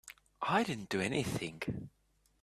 [0.41, 1.91] I didn't do anything.